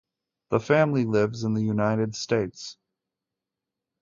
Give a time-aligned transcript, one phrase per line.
[0.49, 2.75] The family lives in the United States.